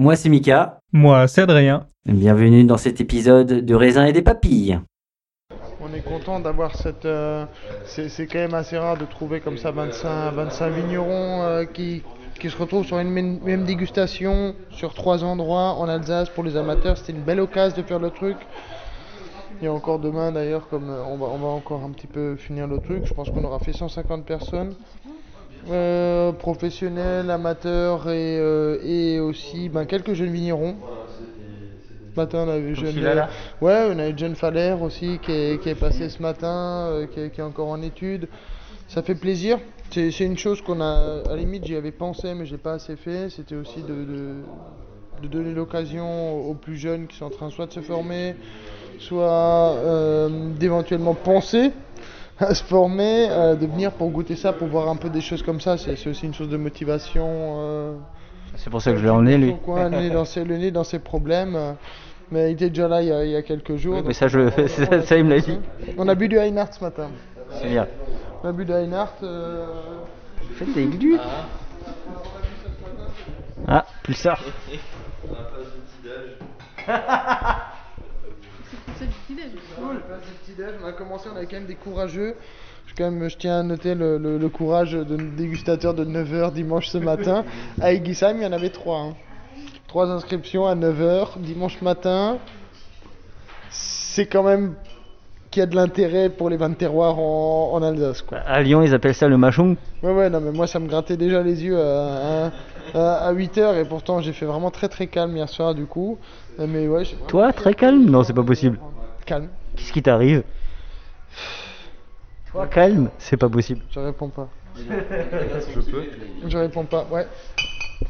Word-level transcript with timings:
Moi 0.00 0.14
c'est 0.14 0.28
Mika, 0.28 0.78
Moi, 0.92 1.26
c'est 1.26 1.42
Adrien. 1.42 1.88
bienvenue 2.06 2.62
dans 2.64 2.76
cet 2.76 3.00
épisode 3.00 3.64
de 3.64 3.74
raisin 3.74 4.06
et 4.06 4.12
des 4.12 4.22
papilles. 4.22 4.78
On 5.80 5.92
est 5.92 6.02
content 6.02 6.38
d'avoir 6.38 6.76
cette. 6.76 7.04
euh, 7.04 7.44
c'est 7.84 8.26
quand 8.28 8.38
même 8.38 8.54
assez 8.54 8.78
rare 8.78 8.96
de 8.96 9.04
trouver 9.06 9.40
comme 9.40 9.58
ça 9.58 9.72
25, 9.72 10.30
25 10.34 10.70
vignerons 10.70 11.42
euh, 11.42 11.64
qui, 11.64 12.02
qui 12.38 12.48
se 12.48 12.56
retrouvent 12.56 12.86
sur 12.86 13.00
une 13.00 13.10
même, 13.10 13.40
même 13.42 13.64
dégustation 13.64 14.54
sur 14.70 14.94
trois 14.94 15.24
endroits 15.24 15.72
en 15.74 15.88
Alsace 15.88 16.28
pour 16.30 16.44
les 16.44 16.56
amateurs. 16.56 16.96
C'était 16.96 17.12
une 17.14 17.24
belle 17.24 17.40
occasion 17.40 17.76
de 17.76 17.82
faire 17.82 17.98
le 17.98 18.10
truc. 18.10 18.36
Il 19.60 19.64
y 19.64 19.66
a 19.66 19.72
encore 19.72 19.98
demain 19.98 20.30
d'ailleurs, 20.30 20.68
comme 20.68 20.90
euh, 20.90 21.02
on 21.08 21.16
va, 21.16 21.26
on 21.26 21.38
va 21.38 21.48
encore 21.48 21.82
un 21.82 21.90
petit 21.90 22.06
peu 22.06 22.36
finir 22.36 22.68
le 22.68 22.78
truc. 22.78 23.04
Je 23.04 23.14
pense 23.14 23.30
qu'on 23.30 23.42
aura 23.42 23.58
fait 23.58 23.72
150 23.72 24.24
personnes. 24.24 24.74
Euh, 25.70 26.32
professionnels, 26.32 27.30
amateurs 27.30 28.08
et, 28.08 28.38
euh, 28.38 28.78
et 28.82 29.20
aussi 29.20 29.68
ben, 29.68 29.84
quelques 29.84 30.14
jeunes 30.14 30.30
vignerons. 30.30 30.76
Ce 32.14 32.20
matin, 32.20 32.46
on 32.48 32.74
jeune, 32.74 32.94
Filala. 32.94 33.28
ouais, 33.60 33.88
on 33.92 33.98
a 33.98 34.08
eu 34.08 34.14
John 34.16 34.34
Faller 34.34 34.74
aussi 34.80 35.18
qui 35.22 35.30
est, 35.30 35.62
qui 35.62 35.68
est 35.68 35.74
passé 35.74 36.08
ce 36.08 36.22
matin, 36.22 36.88
euh, 36.90 37.06
qui, 37.06 37.20
est, 37.20 37.30
qui 37.30 37.40
est 37.40 37.44
encore 37.44 37.68
en 37.68 37.82
études. 37.82 38.28
Ça 38.88 39.02
fait 39.02 39.14
plaisir. 39.14 39.58
C'est 39.90 40.10
une 40.20 40.38
chose 40.38 40.62
qu'on 40.62 40.80
a, 40.80 41.22
à 41.26 41.30
la 41.30 41.36
limite, 41.36 41.66
j'y 41.66 41.76
avais 41.76 41.92
pensé, 41.92 42.34
mais 42.34 42.46
j'ai 42.46 42.58
pas 42.58 42.72
assez 42.72 42.96
fait. 42.96 43.28
C'était 43.30 43.54
aussi 43.54 43.82
de, 43.82 43.94
de, 43.94 44.34
de 45.22 45.28
donner 45.28 45.52
l'occasion 45.52 46.48
aux 46.48 46.54
plus 46.54 46.76
jeunes 46.76 47.06
qui 47.06 47.16
sont 47.16 47.26
en 47.26 47.30
train 47.30 47.50
soit 47.50 47.66
de 47.66 47.72
se 47.72 47.80
former, 47.80 48.36
soit 48.98 49.74
euh, 49.76 50.28
d'éventuellement 50.58 51.14
penser 51.14 51.72
à 52.50 52.54
se 52.54 52.62
former, 52.64 53.28
euh, 53.30 53.54
de 53.56 53.66
venir 53.66 53.92
pour 53.92 54.10
goûter 54.10 54.36
ça, 54.36 54.52
pour 54.52 54.68
voir 54.68 54.88
un 54.88 54.96
peu 54.96 55.08
des 55.08 55.20
choses 55.20 55.42
comme 55.42 55.60
ça. 55.60 55.76
C'est 55.78 56.06
aussi 56.08 56.26
une 56.26 56.34
chose 56.34 56.48
de 56.48 56.56
motivation. 56.56 57.26
euh, 57.28 57.94
C'est 58.56 58.70
pour 58.70 58.80
ça 58.82 58.92
que 58.92 58.98
je 58.98 59.04
l'ai 59.04 59.10
emmené 59.10 59.36
lui. 59.38 59.54
coin, 59.64 59.88
le 59.88 59.98
nez 59.98 60.10
dans 60.10 60.24
ses, 60.24 60.44
le 60.44 60.56
nez 60.56 60.70
dans 60.70 60.84
ses 60.84 60.98
problèmes. 61.00 61.56
euh, 61.56 61.72
Mais 62.30 62.50
il 62.50 62.54
était 62.54 62.68
déjà 62.68 62.88
là 62.88 63.02
il 63.02 63.08
y 63.08 63.12
a, 63.12 63.24
il 63.24 63.30
y 63.30 63.36
a 63.36 63.42
quelques 63.42 63.76
jours. 63.76 63.96
Oui, 63.96 64.02
mais 64.06 64.12
ça, 64.14 64.28
je- 64.28 64.38
on- 64.40 64.44
on- 64.46 64.68
ça- 64.68 64.82
on 64.90 64.94
l'a 64.96 65.02
ça, 65.02 65.16
il 65.16 65.24
me 65.24 65.30
l'a 65.30 65.40
dit. 65.40 65.58
On 65.96 66.06
a 66.08 66.14
bu 66.14 66.28
du 66.28 66.36
Einhardt 66.38 66.72
ce 66.74 66.84
matin. 66.84 67.08
C'est 67.60 67.68
bien. 67.68 67.86
On 68.44 68.48
a 68.48 68.52
bu 68.52 68.64
du 68.64 68.72
Einhardt. 68.72 69.14
euh, 69.22 69.66
Faites 70.54 70.72
des 70.74 70.86
glues. 70.86 71.18
Ah, 73.66 73.84
pulsar. 74.02 74.38
Cool, 75.22 75.36
place 75.36 75.66
du 76.86 77.77
On 80.82 80.86
a 80.86 80.92
commencé, 80.92 81.28
on 81.32 81.36
a 81.36 81.44
quand 81.44 81.52
même 81.56 81.66
des 81.66 81.74
courageux. 81.74 82.34
Je, 82.86 82.94
quand 82.94 83.10
même, 83.10 83.28
je 83.28 83.36
tiens 83.36 83.60
à 83.60 83.62
noter 83.62 83.94
le, 83.94 84.18
le- 84.18 84.38
le 84.38 84.48
courage 84.48 84.92
de 84.92 85.16
nos 85.16 85.30
dégustateurs 85.36 85.94
de 85.94 86.04
9h 86.04 86.52
dimanche 86.52 86.88
ce 86.88 86.98
matin. 86.98 87.44
À 87.80 87.92
Eguisheim, 87.92 88.36
il 88.38 88.42
y 88.42 88.46
en 88.46 88.52
avait 88.52 88.70
3. 88.70 89.14
Trois 89.86 90.10
inscriptions 90.10 90.66
à 90.66 90.74
9h 90.74 91.38
dimanche 91.38 91.80
matin. 91.82 92.38
C'est 93.70 94.26
quand 94.26 94.42
même 94.42 94.74
qu'il 95.50 95.60
y 95.60 95.62
a 95.62 95.66
de 95.66 95.76
l'intérêt 95.76 96.28
pour 96.28 96.50
les 96.50 96.56
vins 96.56 96.68
de 96.68 96.74
terroir 96.74 97.18
en, 97.18 97.70
en 97.72 97.82
Alsace. 97.82 98.22
Quoi. 98.22 98.38
À 98.38 98.60
Lyon, 98.62 98.82
ils 98.82 98.92
appellent 98.94 99.14
ça 99.14 99.28
le 99.28 99.38
machon. 99.38 99.76
Ouais, 100.02 100.12
ouais, 100.12 100.30
non, 100.30 100.40
mais 100.40 100.52
moi 100.52 100.66
ça 100.66 100.78
me 100.78 100.86
grattait 100.88 101.16
déjà 101.16 101.42
les 101.42 101.64
yeux 101.64 101.78
à, 101.80 102.50
à, 102.94 103.32
8h 103.32 103.80
et 103.80 103.84
pourtant 103.86 104.20
j'ai 104.20 104.32
fait 104.32 104.44
vraiment 104.46 104.70
très 104.70 104.88
très 104.88 105.06
calme 105.06 105.34
hier 105.36 105.48
soir 105.48 105.74
du 105.74 105.86
coup. 105.86 106.18
Euh, 106.60 106.66
Mais 106.68 106.86
ouais, 106.88 107.04
Toi, 107.28 107.52
très 107.52 107.74
calme? 107.74 108.04
Non, 108.06 108.22
c'est 108.24 108.32
pas 108.34 108.42
possible. 108.42 108.78
calme. 109.24 109.48
Qu'est-ce 109.78 109.92
qui 109.92 110.02
t'arrive 110.02 110.42
Toi, 112.50 112.66
calme 112.66 113.10
C'est 113.18 113.36
pas 113.36 113.48
possible. 113.48 113.82
Je 113.94 114.00
réponds 114.00 114.28
pas. 114.28 114.48
je 115.74 115.80
peux 115.80 116.04
Je 116.46 116.58
réponds 116.58 116.84
pas, 116.84 117.06
ouais. 117.10 117.26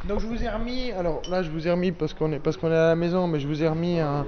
Donc 0.06 0.21
je 0.21 0.27
vous 0.27 0.43
ai 0.43 0.49
remis, 0.49 0.93
alors 0.93 1.23
là 1.29 1.43
je 1.43 1.51
vous 1.51 1.67
ai 1.67 1.71
remis 1.71 1.93
parce 1.93 2.15
qu'on 2.15 2.33
est, 2.33 2.39
parce 2.39 2.56
qu'on 2.56 2.71
est 2.71 2.77
à 2.77 2.89
la 2.89 2.97
maison, 2.97 3.27
mais 3.27 3.41
je 3.41 3.49
vous 3.49 3.62
ai 3.62 3.69
remis 3.69 3.99
un, 3.99 4.27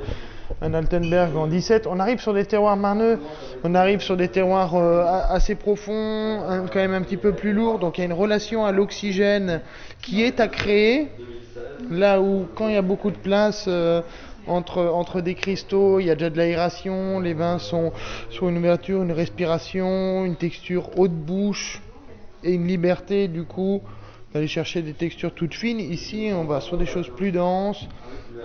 un 0.61 0.75
Altenberg 0.75 1.37
en 1.37 1.47
17. 1.47 1.87
On 1.87 2.01
arrive 2.01 2.19
sur 2.21 2.35
des 2.35 2.45
terroirs 2.45 2.77
marneux, 2.77 3.21
on 3.63 3.75
arrive 3.75 4.01
sur 4.01 4.17
des 4.17 4.29
terroirs 4.29 4.75
euh, 4.75 5.05
assez 5.29 5.55
profonds, 5.55 5.93
un- 6.49 6.67
quand 6.67 6.81
même 6.81 6.93
un 6.95 7.03
petit 7.03 7.17
peu 7.17 7.33
plus 7.33 7.53
lourds, 7.53 7.79
donc 7.79 7.99
il 7.99 8.01
y 8.01 8.03
a 8.03 8.07
une 8.07 8.13
relation 8.13 8.65
à 8.67 8.73
l'oxygène 8.73 9.63
qui 10.03 10.23
est 10.23 10.41
à 10.41 10.49
créer. 10.49 11.13
Là 11.89 12.21
où 12.21 12.47
quand 12.55 12.69
il 12.69 12.75
y 12.75 12.79
a 12.79 12.83
beaucoup 12.83 13.11
de 13.11 13.17
place 13.19 13.65
euh, 13.69 14.03
entre, 14.51 15.21
des 15.21 15.35
cristaux, 15.35 16.01
il 16.01 16.07
y 16.07 16.11
a 16.11 16.15
déjà 16.15 16.31
de 16.31 16.37
l'aération, 16.37 17.21
les 17.21 17.35
vins 17.35 17.59
sont 17.59 17.93
sur 18.31 18.49
une 18.49 18.59
ouverture, 18.59 19.03
une 19.03 19.13
respiration, 19.13 20.25
une 20.25 20.37
texture 20.37 20.99
haute 20.99 21.13
bouche 21.13 21.81
et 22.43 22.53
une 22.53 22.67
liberté 22.67 23.29
du 23.29 23.45
coup 23.45 23.81
d'aller 24.33 24.49
chercher 24.49 24.83
des 24.83 24.93
textures 24.93 25.33
toutes 25.35 25.55
fines. 25.55 25.81
Ici, 25.81 26.31
on 26.33 26.45
va 26.45 26.61
sur 26.61 26.77
des 26.77 26.87
choses 26.87 27.09
plus 27.09 27.33
denses, 27.33 27.89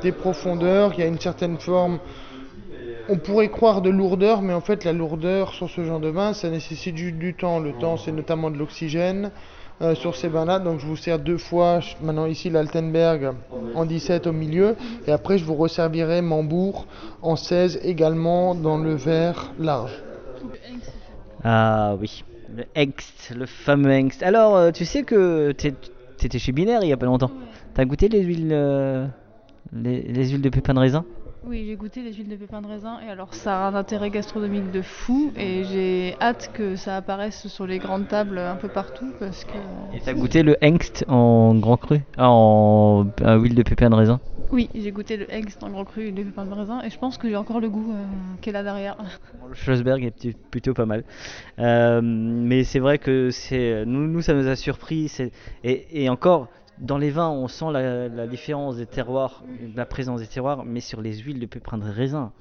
des 0.01 0.11
profondeurs, 0.11 0.93
il 0.93 0.99
y 0.99 1.03
a 1.03 1.07
une 1.07 1.19
certaine 1.19 1.57
forme. 1.57 1.99
On 3.07 3.17
pourrait 3.17 3.49
croire 3.49 3.81
de 3.81 3.91
lourdeur, 3.91 4.41
mais 4.41 4.53
en 4.53 4.61
fait, 4.61 4.83
la 4.83 4.93
lourdeur 4.93 5.53
sur 5.53 5.69
ce 5.69 5.83
genre 5.83 5.99
de 5.99 6.09
vin, 6.09 6.33
ça 6.33 6.49
nécessite 6.49 6.97
juste 6.97 7.17
du 7.17 7.35
temps. 7.35 7.59
Le 7.59 7.71
temps, 7.73 7.97
c'est 7.97 8.11
notamment 8.11 8.49
de 8.49 8.57
l'oxygène 8.57 9.31
euh, 9.81 9.95
sur 9.95 10.15
ces 10.15 10.27
vins-là. 10.27 10.59
Donc, 10.59 10.79
je 10.79 10.85
vous 10.85 10.95
sers 10.95 11.19
deux 11.19 11.37
fois. 11.37 11.79
Maintenant, 12.01 12.25
ici, 12.25 12.49
l'Altenberg 12.49 13.33
en 13.75 13.85
17 13.85 14.27
au 14.27 14.31
milieu. 14.31 14.75
Et 15.07 15.11
après, 15.11 15.37
je 15.37 15.45
vous 15.45 15.55
resservirai 15.55 16.21
Mambourg 16.21 16.85
en 17.21 17.35
16 17.35 17.79
également 17.83 18.55
dans 18.55 18.77
le 18.77 18.95
verre 18.95 19.51
large. 19.59 20.01
Ah 21.43 21.95
oui, 21.99 22.23
le 22.55 22.63
Hengst, 22.75 23.33
le 23.35 23.45
fameux 23.45 23.91
Hengst. 23.91 24.23
Alors, 24.23 24.55
euh, 24.55 24.71
tu 24.71 24.85
sais 24.85 25.03
que 25.03 25.51
t'étais 25.51 26.39
chez 26.39 26.51
Binaire 26.51 26.81
il 26.83 26.89
y 26.89 26.93
a 26.93 26.97
pas 26.97 27.05
longtemps 27.05 27.31
T'as 27.73 27.85
goûté 27.85 28.07
les 28.07 28.21
huiles, 28.21 28.49
euh, 28.51 29.05
les, 29.73 30.01
les 30.01 30.29
huiles 30.29 30.41
de 30.41 30.49
pépins 30.49 30.73
de 30.73 30.79
raisin? 30.79 31.05
Oui, 31.47 31.65
j'ai 31.67 31.75
goûté 31.75 32.01
les 32.01 32.11
huiles 32.11 32.27
de 32.27 32.35
pépins 32.35 32.61
de 32.61 32.67
raisin 32.67 32.97
et 33.05 33.09
alors 33.09 33.35
ça 33.35 33.65
a 33.65 33.69
un 33.69 33.75
intérêt 33.75 34.09
gastronomique 34.09 34.71
de 34.71 34.81
fou 34.81 35.31
et 35.37 35.63
j'ai 35.63 36.15
hâte 36.19 36.49
que 36.53 36.75
ça 36.75 36.97
apparaisse 36.97 37.47
sur 37.47 37.67
les 37.67 37.77
grandes 37.77 38.07
tables 38.07 38.39
un 38.39 38.55
peu 38.55 38.67
partout 38.67 39.13
parce 39.19 39.43
que. 39.43 39.57
Et 39.95 39.99
t'as 40.03 40.13
goûté 40.13 40.41
le 40.41 40.57
Hengst 40.63 41.05
en 41.07 41.53
grand 41.53 41.77
cru? 41.77 41.99
Ah, 42.17 42.29
En 42.29 43.05
euh, 43.21 43.37
huile 43.37 43.53
de 43.53 43.61
pépins 43.61 43.91
de 43.91 43.95
raisin? 43.95 44.19
Oui, 44.51 44.69
j'ai 44.73 44.91
goûté 44.91 45.17
le 45.17 45.27
Hengst 45.31 45.61
en 45.61 45.69
grand 45.69 45.85
cru 45.85 46.07
et 46.07 46.11
les 46.11 46.23
pépins 46.23 46.45
de 46.45 46.53
raisin 46.53 46.81
et 46.81 46.89
je 46.89 46.97
pense 46.97 47.19
que 47.19 47.29
j'ai 47.29 47.35
encore 47.35 47.59
le 47.59 47.69
goût 47.69 47.91
euh, 47.91 48.05
qu'elle 48.41 48.55
a 48.55 48.63
derrière. 48.63 48.97
Le 49.47 49.53
Schlossberg 49.53 50.03
est 50.03 50.35
plutôt 50.49 50.73
pas 50.73 50.87
mal. 50.87 51.03
Euh, 51.59 52.01
mais 52.03 52.63
c'est 52.63 52.79
vrai 52.79 52.97
que 52.97 53.29
c'est 53.29 53.85
nous, 53.85 54.07
nous, 54.07 54.21
ça 54.23 54.33
nous 54.33 54.47
a 54.47 54.55
surpris. 54.55 55.11
et 55.63 56.09
encore, 56.09 56.49
dans 56.79 56.97
les 56.97 57.09
vins, 57.09 57.29
on 57.29 57.47
sent 57.47 57.71
la, 57.71 58.27
différence 58.27 58.77
des 58.77 58.85
terroirs, 58.85 59.43
la 59.75 59.85
présence 59.85 60.21
des 60.21 60.27
terroirs, 60.27 60.65
mais 60.65 60.81
sur 60.81 61.01
les 61.01 61.17
huiles 61.17 61.39
de 61.39 61.45
pépins 61.45 61.77
de 61.77 61.89
raisin, 61.89 62.31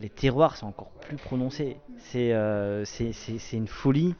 les 0.00 0.08
terroirs 0.08 0.56
sont 0.56 0.66
encore 0.66 0.90
plus 1.00 1.16
prononcés. 1.16 1.76
C'est 1.98 2.32
euh, 2.32 2.84
une 3.52 3.68
folie. 3.68 4.14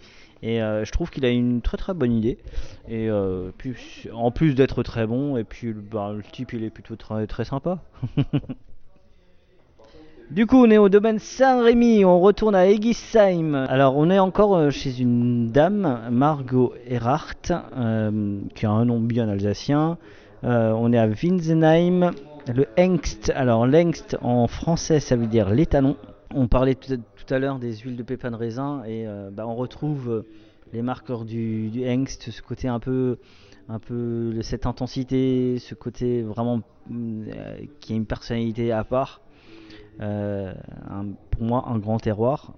Et 0.45 0.61
euh, 0.61 0.85
je 0.85 0.91
trouve 0.91 1.11
qu'il 1.11 1.25
a 1.25 1.31
une 1.31 1.63
très 1.63 1.77
très 1.77 1.95
bonne 1.95 2.13
idée. 2.13 2.39
Et 2.89 3.09
euh, 3.09 3.53
en 4.13 4.31
plus 4.31 4.55
d'être 4.55 4.83
très 4.83 5.07
bon, 5.07 5.37
et 5.37 5.45
puis 5.45 5.73
bah, 5.73 6.13
le 6.15 6.23
type 6.23 6.53
il 6.53 6.65
est 6.65 6.71
plutôt 6.71 6.97
très, 6.97 7.27
très 7.27 7.45
sympa. 7.45 7.83
Du 10.33 10.47
coup, 10.47 10.57
on 10.57 10.71
est 10.71 10.79
au 10.79 10.89
domaine 10.89 11.19
Saint-Rémy, 11.19 12.07
on 12.07 12.19
retourne 12.19 12.55
à 12.55 12.67
Egisheim. 12.67 13.53
Alors, 13.53 13.99
on 13.99 14.09
est 14.09 14.19
encore 14.19 14.57
euh, 14.57 14.71
chez 14.71 14.99
une 14.99 15.51
dame, 15.51 16.09
Margot 16.11 16.73
Erhardt, 16.87 17.53
euh, 17.77 18.41
qui 18.55 18.65
a 18.65 18.71
un 18.71 18.87
nom 18.87 18.99
bien 18.99 19.29
alsacien. 19.29 19.99
Euh, 20.43 20.73
on 20.73 20.91
est 20.91 20.99
à 20.99 21.07
Winsenheim, 21.07 22.13
le 22.51 22.67
Hengst. 22.79 23.31
Alors, 23.37 23.67
l'Hengst 23.67 24.17
en 24.23 24.47
français, 24.47 25.01
ça 25.01 25.17
veut 25.17 25.27
dire 25.27 25.51
l'étalon. 25.51 25.99
On 26.35 26.49
parlait 26.49 26.77
tout 26.77 26.95
à, 27.29 27.39
l'heure 27.39 27.59
des 27.59 27.77
huiles 27.77 27.97
de 27.97 28.03
pépins 28.03 28.31
de 28.31 28.37
raisin 28.37 28.85
et 28.87 29.05
bah, 29.33 29.47
on 29.47 29.55
retrouve 29.55 30.25
les 30.73 30.81
marqueurs 30.81 31.27
du, 31.27 31.69
du 31.69 31.85
Hengst, 31.87 32.31
ce 32.31 32.41
côté 32.41 32.69
un 32.69 32.81
peu, 32.81 33.19
un 33.69 33.79
peu 33.79 34.41
cette 34.41 34.65
intensité, 34.65 35.59
ce 35.59 35.75
côté 35.75 36.23
vraiment 36.23 36.63
qui 37.81 37.93
a 37.93 37.97
une 37.97 38.07
personnalité 38.07 38.73
à 38.73 38.83
part. 38.83 39.21
Euh, 40.01 40.53
un- 40.91 41.13
pour 41.31 41.43
moi 41.45 41.65
un 41.69 41.79
grand 41.79 41.99
terroir 41.99 42.53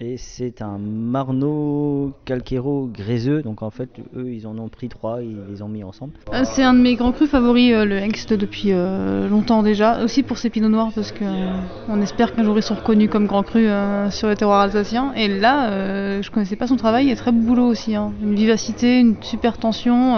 et 0.00 0.16
c'est 0.16 0.62
un 0.62 0.78
marno 0.78 2.12
calquero 2.24 2.88
gréseux 2.92 3.42
donc 3.42 3.62
en 3.62 3.70
fait 3.70 3.88
eux 4.14 4.30
ils 4.32 4.46
en 4.46 4.58
ont 4.58 4.68
pris 4.68 4.88
trois 4.88 5.22
ils 5.22 5.36
les 5.50 5.62
ont 5.62 5.68
mis 5.68 5.84
ensemble 5.84 6.12
Euh, 6.32 6.42
C'est 6.44 6.62
un 6.62 6.74
de 6.74 6.80
mes 6.80 6.96
grands 6.96 7.12
crus 7.12 7.30
favoris, 7.30 7.72
euh, 7.72 7.84
le 7.84 7.98
Hengst, 7.98 8.32
depuis 8.34 8.72
euh, 8.72 9.28
longtemps 9.28 9.62
déjà. 9.62 10.02
Aussi 10.02 10.22
pour 10.22 10.38
ses 10.38 10.50
pinots 10.50 10.68
noirs, 10.68 10.90
parce 10.94 11.12
que 11.12 11.24
euh, 11.24 11.46
on 11.88 12.00
espère 12.02 12.34
qu'un 12.34 12.42
jour 12.42 12.56
ils 12.58 12.62
sont 12.62 12.74
reconnus 12.74 13.08
comme 13.10 13.26
grands 13.26 13.42
crus 13.42 13.68
sur 14.10 14.28
le 14.28 14.34
terroir 14.34 14.60
alsacien. 14.60 15.12
Et 15.14 15.28
là, 15.28 16.20
je 16.22 16.30
connaissais 16.30 16.56
pas 16.56 16.66
son 16.66 16.76
travail, 16.76 17.06
il 17.06 17.10
est 17.10 17.16
très 17.16 17.32
beau 17.32 17.40
boulot 17.48 17.66
aussi. 17.66 17.94
hein. 17.94 18.12
Une 18.22 18.34
vivacité, 18.34 19.00
une 19.00 19.16
super 19.22 19.56
tension, 19.58 20.16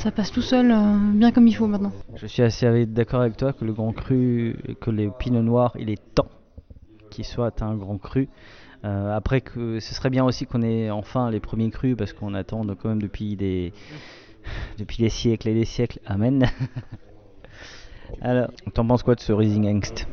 ça 0.00 0.10
passe 0.10 0.32
tout 0.32 0.40
seul, 0.40 0.70
euh, 0.70 0.96
bien 1.12 1.30
comme 1.30 1.46
il 1.46 1.52
faut 1.54 1.66
maintenant. 1.66 1.92
je 2.14 2.26
suis 2.26 2.42
assez 2.42 2.86
d'accord 2.86 3.20
avec 3.20 3.36
toi 3.36 3.52
que 3.52 3.66
le 3.66 3.74
grand 3.74 3.92
cru 3.92 4.56
que 4.80 4.90
les 4.90 5.10
pinots 5.18 5.42
noirs 5.42 5.76
il 5.78 5.90
est 5.90 6.00
temps 6.14 6.30
qu'il 7.10 7.26
soit 7.26 7.60
un 7.60 7.74
grand 7.74 7.98
cru. 7.98 8.28
Euh, 8.82 9.14
après 9.14 9.42
que 9.42 9.78
ce 9.78 9.94
serait 9.94 10.08
bien 10.08 10.24
aussi 10.24 10.46
qu'on 10.46 10.62
ait 10.62 10.90
enfin 10.90 11.30
les 11.30 11.38
premiers 11.40 11.68
crus 11.68 11.96
parce 11.98 12.14
qu'on 12.14 12.32
attend 12.32 12.64
quand 12.80 12.88
même 12.88 13.02
depuis 13.02 13.36
des 13.36 13.74
depuis 14.78 15.02
des 15.02 15.10
siècles 15.10 15.48
et 15.48 15.54
des 15.54 15.66
siècles. 15.66 15.98
Amen. 16.06 16.46
Alors 18.22 18.48
t'en 18.72 18.86
penses 18.86 19.02
quoi 19.02 19.16
de 19.16 19.20
ce 19.20 19.32
Rising 19.34 19.68
Angst? 19.68 20.06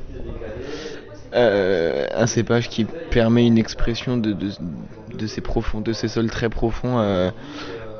Euh, 1.33 2.07
un 2.13 2.27
cépage 2.27 2.67
qui 2.67 2.83
permet 2.85 3.47
une 3.47 3.57
expression 3.57 4.17
de, 4.17 4.33
de, 4.33 4.49
de 5.17 5.27
ces 5.27 5.41
profonds, 5.41 5.79
de 5.81 5.93
ces 5.93 6.07
sols 6.07 6.29
très 6.29 6.49
profonds, 6.49 6.99
euh, 6.99 7.31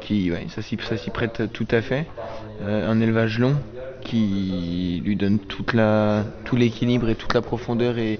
qui, 0.02 0.32
ouais, 0.32 0.46
ça 0.50 0.62
s'y 0.62 0.78
ça 0.88 0.98
s'y 0.98 1.10
prête 1.10 1.52
tout 1.54 1.68
à 1.72 1.82
fait. 1.82 2.06
Euh, 2.62 2.90
un 2.90 3.00
élevage 3.02 3.40
long 3.40 3.56
qui 4.02 5.02
lui 5.06 5.16
donne 5.16 5.40
toute 5.40 5.74
la, 5.74 6.24
tout 6.46 6.56
l'équilibre 6.56 7.10
et 7.10 7.16
toute 7.16 7.34
la 7.34 7.42
profondeur 7.42 7.98
et, 7.98 8.20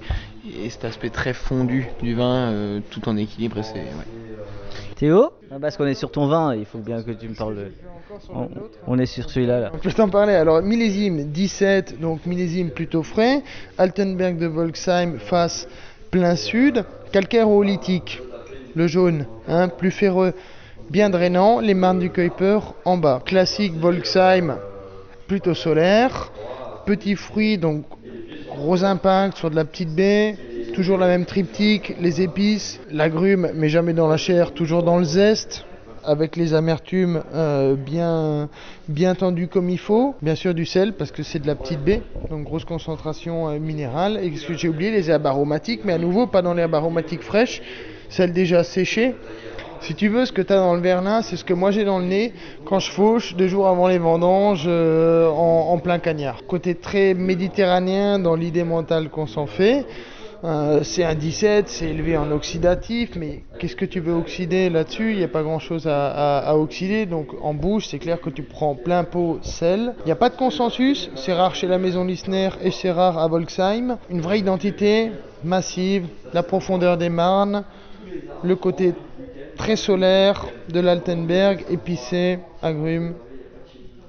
et 0.62 0.70
cet 0.70 0.84
aspect 0.84 1.10
très 1.10 1.32
fondu 1.34 1.88
du 2.02 2.14
vin, 2.14 2.50
euh, 2.52 2.80
tout 2.90 3.08
en 3.08 3.16
équilibre. 3.16 3.62
c'est- 3.62 3.78
ouais. 3.78 4.06
Théo? 4.96 5.30
Ah, 5.50 5.56
Parce 5.60 5.76
qu'on 5.76 5.86
est 5.86 5.94
sur 5.94 6.10
ton 6.10 6.26
vin, 6.26 6.54
il 6.54 6.64
faut 6.66 6.78
bien 6.78 7.02
que 7.02 7.12
tu 7.12 7.28
me 7.28 7.34
parles 7.34 7.56
de... 7.56 7.72
On, 8.34 8.48
on 8.86 8.98
est 8.98 9.06
sur 9.06 9.28
celui-là 9.30 9.60
là. 9.60 9.72
Je 9.82 9.88
vais 9.88 9.94
t'en 9.94 10.08
parler. 10.08 10.32
Alors, 10.34 10.60
millésime 10.62 11.30
17, 11.30 12.00
donc 12.00 12.26
millésime 12.26 12.70
plutôt 12.70 13.02
frais. 13.02 13.42
Altenberg 13.76 14.38
de 14.38 14.46
Volksheim, 14.46 15.18
face 15.18 15.68
plein 16.10 16.34
sud. 16.36 16.84
Calcaire 17.12 17.48
oolithique, 17.48 18.20
le 18.74 18.86
jaune, 18.88 19.26
hein, 19.46 19.68
plus 19.68 19.90
ferreux, 19.90 20.32
bien 20.90 21.10
drainant. 21.10 21.60
Les 21.60 21.74
marnes 21.74 21.98
du 21.98 22.10
Kuiper 22.10 22.58
en 22.84 22.96
bas. 22.96 23.22
Classique 23.24 23.74
Volksheim, 23.74 24.56
plutôt 25.26 25.54
solaire. 25.54 26.32
Petits 26.86 27.16
fruits, 27.16 27.58
donc 27.58 27.84
gros 28.56 28.82
impact 28.84 29.36
sur 29.36 29.50
de 29.50 29.56
la 29.56 29.64
petite 29.64 29.94
baie. 29.94 30.36
Toujours 30.74 30.98
la 30.98 31.06
même 31.06 31.24
triptyque, 31.24 31.96
les 32.00 32.20
épices, 32.20 32.80
l'agrume, 32.90 33.50
mais 33.54 33.68
jamais 33.68 33.92
dans 33.92 34.08
la 34.08 34.16
chair, 34.16 34.52
toujours 34.52 34.82
dans 34.82 34.98
le 34.98 35.04
zeste 35.04 35.64
avec 36.04 36.36
les 36.36 36.54
amertumes 36.54 37.22
euh, 37.34 37.74
bien, 37.74 38.48
bien 38.88 39.14
tendues 39.14 39.48
comme 39.48 39.68
il 39.68 39.78
faut. 39.78 40.14
Bien 40.22 40.34
sûr 40.34 40.54
du 40.54 40.64
sel 40.64 40.94
parce 40.94 41.10
que 41.10 41.22
c'est 41.22 41.38
de 41.38 41.46
la 41.46 41.54
petite 41.54 41.80
baie, 41.80 42.02
donc 42.30 42.44
grosse 42.44 42.64
concentration 42.64 43.48
euh, 43.48 43.58
minérale. 43.58 44.18
Et 44.22 44.34
ce 44.36 44.46
que 44.46 44.54
j'ai 44.54 44.68
oublié, 44.68 44.90
les 44.90 45.10
herbes 45.10 45.26
aromatiques, 45.26 45.80
mais 45.84 45.92
à 45.92 45.98
nouveau 45.98 46.26
pas 46.26 46.40
dans 46.40 46.54
l'herbe 46.54 46.74
aromatique 46.74 47.22
fraîche, 47.22 47.60
celle 48.08 48.32
déjà 48.32 48.64
séchée. 48.64 49.14
Si 49.80 49.94
tu 49.94 50.08
veux, 50.08 50.26
ce 50.26 50.32
que 50.32 50.42
tu 50.42 50.52
as 50.52 50.56
dans 50.56 50.74
le 50.74 50.80
vernin, 50.80 51.22
c'est 51.22 51.36
ce 51.36 51.44
que 51.44 51.54
moi 51.54 51.70
j'ai 51.70 51.84
dans 51.84 51.98
le 51.98 52.04
nez 52.04 52.32
quand 52.64 52.78
je 52.78 52.90
fauche 52.90 53.34
deux 53.36 53.48
jours 53.48 53.68
avant 53.68 53.88
les 53.88 53.98
vendanges 53.98 54.64
euh, 54.66 55.28
en, 55.28 55.78
plein 55.78 55.98
cagnard. 55.98 56.44
Côté 56.46 56.74
très 56.74 57.14
méditerranéen 57.14 58.18
dans 58.18 58.34
l'idée 58.34 58.64
mentale 58.64 59.08
qu'on 59.08 59.26
s'en 59.26 59.46
fait. 59.46 59.86
Euh, 60.44 60.80
c'est 60.84 61.04
un 61.04 61.14
17, 61.14 61.68
c'est 61.68 61.86
élevé 61.86 62.16
en 62.16 62.30
oxydatif, 62.30 63.10
mais 63.16 63.42
qu'est-ce 63.58 63.74
que 63.76 63.84
tu 63.84 63.98
veux 64.00 64.12
oxyder 64.12 64.68
là-dessus? 64.70 65.12
Il 65.12 65.18
n'y 65.18 65.24
a 65.24 65.28
pas 65.28 65.42
grand-chose 65.42 65.86
à- 65.88 66.38
à 66.38 66.54
oxyder, 66.56 67.06
donc 67.06 67.28
en 67.42 67.54
bouche, 67.54 67.88
c'est 67.88 67.98
clair 67.98 68.20
que 68.20 68.30
tu 68.30 68.42
prends 68.42 68.74
plein 68.76 69.02
pot 69.04 69.38
sel. 69.42 69.94
Il 70.00 70.06
n'y 70.06 70.12
a 70.12 70.16
pas 70.16 70.28
de 70.28 70.36
consensus, 70.36 71.10
c'est 71.16 71.32
rare 71.32 71.54
chez 71.56 71.66
la 71.66 71.78
maison 71.78 72.04
Lissner 72.04 72.50
et 72.62 72.70
c'est 72.70 72.90
rare 72.92 73.18
à 73.18 73.26
Volksheim. 73.26 73.96
Une 74.10 74.20
vraie 74.20 74.38
identité 74.38 75.10
massive, 75.42 76.06
la 76.32 76.42
profondeur 76.44 76.98
des 76.98 77.08
marnes, 77.08 77.64
le 78.44 78.54
côté 78.54 78.94
très 79.58 79.76
solaire 79.76 80.46
de 80.72 80.80
l'Altenberg, 80.80 81.64
épicé, 81.68 82.38
agrumes, 82.62 83.14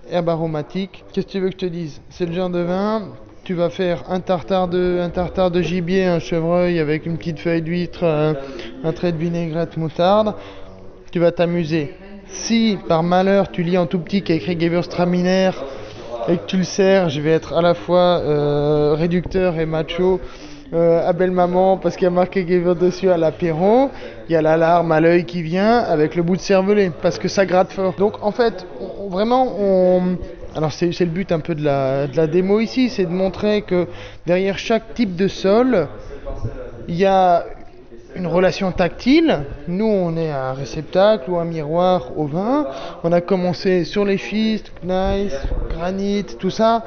herbe 0.10 0.29
aromatique. 0.29 1.03
Qu'est-ce 1.12 1.25
que 1.25 1.32
tu 1.32 1.39
veux 1.41 1.48
que 1.48 1.53
je 1.53 1.58
te 1.58 1.65
dise? 1.65 2.01
C'est 2.10 2.25
le 2.25 2.32
genre 2.32 2.50
de 2.50 2.60
vin, 2.60 3.10
tu 3.44 3.56
vas 3.56 3.70
faire 3.70 4.03
un 4.10 4.22
tartare 4.22 4.70
de, 4.70 5.62
gibier, 5.62 6.06
un 6.06 6.20
chevreuil 6.20 6.79
avec 6.79 7.06
une 7.06 7.18
petite 7.18 7.39
feuille 7.39 7.63
d'huître, 7.63 8.06
un, 8.06 8.36
un 8.84 8.94
trait 8.94 9.12
de 9.12 9.18
vinaigrette 9.18 9.75
moutarde. 9.75 10.36
Tu 11.12 11.20
vas 11.20 11.32
t'amuser. 11.32 11.96
Si 12.27 12.77
par 12.88 13.01
malheur 13.01 13.51
tu 13.51 13.63
lis 13.63 13.77
en 13.77 13.88
tout 13.88 14.00
petit 14.00 14.22
qu'il 14.22 14.36
y 14.36 14.38
a 14.38 14.41
écrit 14.41 14.60
Gewürztraminer 14.60 15.51
et 16.27 16.38
que 16.38 16.46
tu 16.46 16.58
le 16.58 16.63
sers, 16.63 17.10
je 17.10 17.22
vais 17.22 17.32
être 17.32 17.53
à 17.53 17.63
la 17.63 17.74
fois 17.74 18.20
euh, 18.20 18.94
réducteur 18.96 19.60
et 19.60 19.65
macho. 19.65 20.22
Euh, 20.72 21.08
à 21.08 21.14
belle 21.14 21.32
maman 21.32 21.78
parce 21.78 21.96
qu'il 21.96 22.04
y 22.04 22.08
a 22.08 22.12
marqué 22.12 22.48
Gewürz 22.48 22.78
dessus 22.78 23.10
à 23.10 23.18
l'apéro, 23.18 23.90
il 24.28 24.34
y 24.34 24.36
a 24.36 24.42
l'alarme 24.42 24.92
à 24.92 25.00
l'œil 25.00 25.26
qui 25.26 25.42
vient 25.42 25.80
avec 25.80 26.16
le 26.16 26.22
bout 26.22 26.36
de 26.36 26.42
cervelet 26.42 26.92
parce 27.02 27.18
que 27.18 27.28
ça 27.28 27.46
gratte 27.46 27.72
fort. 27.72 27.96
Donc 27.98 28.22
en 28.22 28.32
fait, 28.32 28.68
vraiment, 29.10 29.56
on, 29.60 30.18
alors 30.56 30.72
c'est 30.72 31.00
le 31.00 31.06
but 31.06 31.32
un 31.32 31.40
peu 31.40 31.56
de 31.56 31.64
la, 31.64 32.28
démo 32.28 32.60
ici, 32.60 32.90
c'est 32.90 33.06
de 33.06 33.12
montrer 33.12 33.64
que 33.64 33.88
derrière 34.28 34.58
chaque 34.58 34.94
type 34.94 35.16
de 35.16 35.28
sol, 35.28 35.88
il 36.88 36.96
y 36.96 37.06
a 37.06 37.46
une 38.16 38.28
relation 38.28 38.72
tactile. 38.72 39.46
Nous, 39.68 39.86
on 39.86 40.18
est 40.18 40.32
un 40.32 40.54
réceptacle 40.54 41.30
ou 41.30 41.38
un 41.38 41.46
miroir 41.46 42.12
au 42.18 42.26
vin. 42.26 42.68
On 43.04 43.12
a 43.12 43.22
commencé 43.22 43.86
sur 43.86 44.06
les 44.06 44.18
schistes, 44.18 44.72
gneiss, 44.84 45.34
granit, 45.70 46.26
tout 46.40 46.50
ça. 46.50 46.84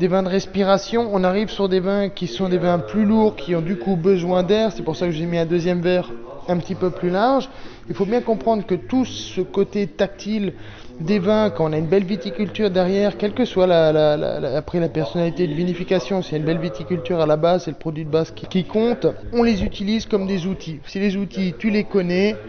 Des 0.00 0.08
vins 0.08 0.22
de 0.22 0.28
respiration. 0.28 1.08
On 1.12 1.22
arrive 1.24 1.50
sur 1.50 1.68
des 1.68 1.80
vins 1.80 2.08
qui 2.08 2.26
sont 2.26 2.48
des 2.48 2.58
vins 2.58 2.78
plus 2.80 3.04
lourds, 3.04 3.36
qui 3.36 3.54
ont 3.54 3.60
du 3.62 3.76
coup 3.76 3.96
besoin 3.96 4.42
d'air. 4.42 4.72
C'est 4.72 4.82
pour 4.82 4.96
ça 4.96 5.06
que 5.06 5.12
j'ai 5.12 5.26
mis 5.26 5.38
un 5.38 5.46
deuxième 5.46 5.80
verre 5.80 6.12
un 6.48 6.58
petit 6.58 6.74
peu 6.74 6.90
plus 6.90 7.10
large. 7.10 7.48
Il 7.88 7.94
faut 7.94 8.04
bien 8.04 8.20
comprendre 8.20 8.66
que 8.66 8.74
tout 8.74 9.04
ce 9.04 9.40
côté 9.40 9.86
tactile 9.86 10.54
des 11.00 11.18
vins, 11.18 11.50
quand 11.50 11.68
on 11.68 11.72
a 11.72 11.78
une 11.78 11.86
belle 11.88 12.04
viticulture 12.04 12.70
derrière, 12.70 13.16
quelle 13.16 13.34
que 13.34 13.44
soit 13.44 13.66
la, 13.66 13.92
la- 13.92 14.56
après 14.56 14.78
la 14.80 14.88
personnalité 14.88 15.46
de 15.46 15.54
vinification, 15.54 16.22
s'il 16.22 16.32
y 16.32 16.34
a 16.36 16.38
une 16.38 16.44
belle 16.44 16.58
viticulture 16.58 17.20
à 17.20 17.26
la 17.26 17.36
base, 17.36 17.64
c'est 17.64 17.70
le 17.70 17.76
produit 17.76 18.04
de 18.04 18.10
base 18.10 18.30
qui, 18.30 18.46
qui 18.46 18.64
compte, 18.64 19.06
on 19.32 19.42
les 19.42 19.64
utilise 19.64 20.06
comme 20.06 20.26
des 20.26 20.46
outils. 20.46 20.80
Si 20.86 20.98
les 21.00 21.16
outils, 21.16 21.54
tu 21.58 21.70
les 21.70 21.84
connais, 21.84 22.42